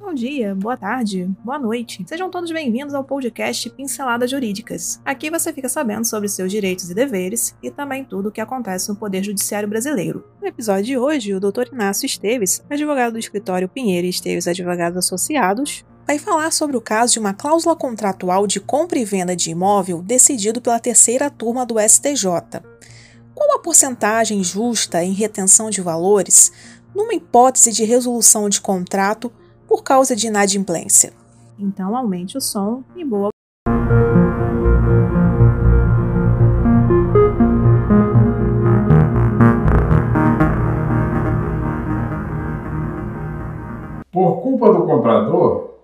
[0.00, 2.04] Bom dia, boa tarde, boa noite.
[2.06, 5.00] Sejam todos bem-vindos ao podcast Pinceladas Jurídicas.
[5.04, 8.88] Aqui você fica sabendo sobre seus direitos e deveres e também tudo o que acontece
[8.88, 10.24] no Poder Judiciário Brasileiro.
[10.40, 11.72] No episódio de hoje, o Dr.
[11.72, 17.14] Inácio Esteves, advogado do escritório Pinheiro e Esteves Advogados Associados, vai falar sobre o caso
[17.14, 21.74] de uma cláusula contratual de compra e venda de imóvel decidido pela terceira turma do
[21.78, 22.62] STJ.
[23.34, 26.52] Qual a porcentagem justa em retenção de valores
[26.94, 29.30] numa hipótese de resolução de contrato
[29.68, 31.12] por causa de inadimplência?
[31.58, 33.28] Então aumente o som e boa.
[44.10, 45.74] Por culpa do comprador,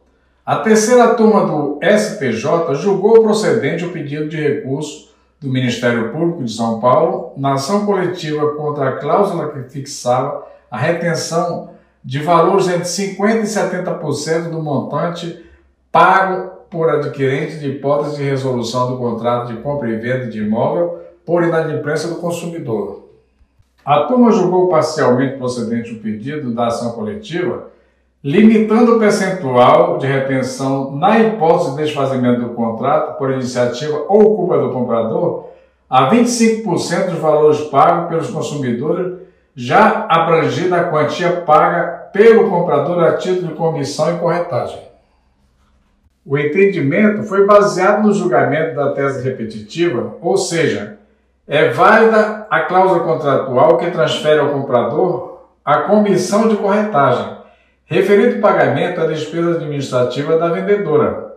[0.47, 6.53] a terceira turma do STJ julgou procedente o pedido de recurso do Ministério Público de
[6.53, 11.74] São Paulo na ação coletiva contra a cláusula que fixava a retenção
[12.05, 15.43] de valores entre 50% e 70% do montante
[15.91, 20.99] pago por adquirente de hipótese de resolução do contrato de compra e venda de imóvel
[21.25, 23.05] por inadimplência do consumidor.
[23.85, 27.69] A turma julgou parcialmente procedente o pedido da ação coletiva,
[28.23, 34.59] limitando o percentual de retenção na hipótese de desfazimento do contrato por iniciativa ou culpa
[34.59, 35.49] do comprador
[35.89, 39.24] a 25% dos valores pagos pelos consumidores,
[39.55, 44.81] já abrangida a quantia paga pelo comprador a título de comissão e corretagem.
[46.25, 50.99] O entendimento foi baseado no julgamento da tese repetitiva, ou seja,
[51.47, 57.35] é válida a cláusula contratual que transfere ao comprador a comissão de corretagem
[57.87, 61.35] Referido pagamento à despesa administrativa da vendedora,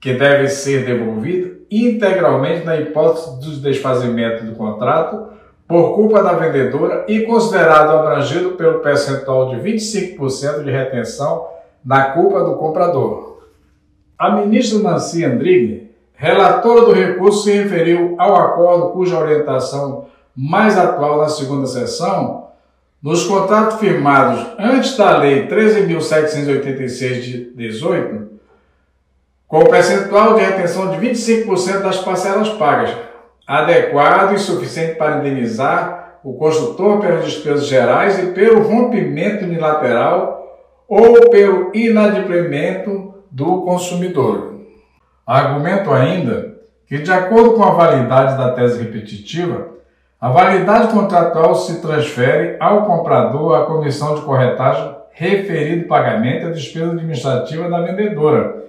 [0.00, 5.30] que deve ser devolvida integralmente na hipótese do desfazimento do contrato
[5.70, 11.46] por culpa da vendedora e considerado abrangido pelo percentual de 25% de retenção
[11.84, 13.44] na culpa do comprador.
[14.18, 21.18] A ministra Nancy Andrighi, relatora do recurso, se referiu ao acordo cuja orientação mais atual
[21.18, 22.48] na segunda sessão
[23.00, 28.28] nos contratos firmados antes da Lei 13.786 de 18,
[29.46, 32.90] com percentual de retenção de 25% das parcelas pagas,
[33.50, 40.56] adequado e suficiente para indenizar o construtor pelas despesas gerais e pelo rompimento unilateral
[40.86, 44.60] ou pelo inadimplemento do consumidor.
[45.26, 49.70] Argumento ainda que, de acordo com a validade da tese repetitiva,
[50.20, 56.92] a validade contratual se transfere ao comprador a comissão de corretagem referido pagamento à despesa
[56.92, 58.64] administrativa da vendedora,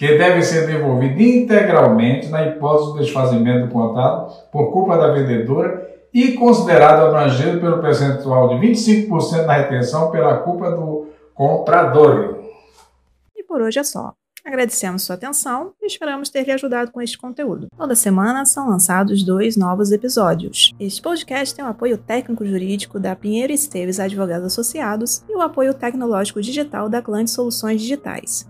[0.00, 5.90] que deve ser devolvida integralmente na hipótese do desfazimento do contrato por culpa da vendedora
[6.10, 12.38] e considerado abrangido pelo percentual de 25% da retenção pela culpa do comprador.
[13.36, 14.14] E por hoje é só.
[14.42, 17.66] Agradecemos sua atenção e esperamos ter lhe ajudado com este conteúdo.
[17.76, 20.72] Toda semana são lançados dois novos episódios.
[20.80, 26.40] Este podcast tem o apoio técnico-jurídico da Pinheiro Esteves Advogados Associados e o apoio tecnológico
[26.40, 28.49] digital da Clã Soluções Digitais.